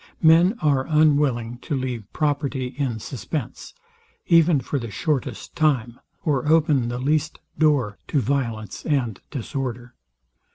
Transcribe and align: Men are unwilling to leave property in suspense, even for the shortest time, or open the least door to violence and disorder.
Men 0.23 0.55
are 0.63 0.87
unwilling 0.87 1.59
to 1.59 1.75
leave 1.75 2.11
property 2.11 2.73
in 2.75 2.97
suspense, 2.97 3.75
even 4.25 4.59
for 4.59 4.79
the 4.79 4.89
shortest 4.89 5.55
time, 5.55 5.99
or 6.25 6.47
open 6.47 6.87
the 6.89 6.97
least 6.97 7.37
door 7.59 7.99
to 8.07 8.19
violence 8.19 8.83
and 8.83 9.21
disorder. 9.29 9.93